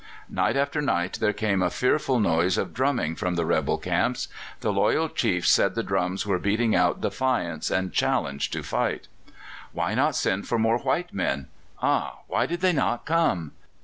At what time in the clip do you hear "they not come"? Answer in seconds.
12.61-13.51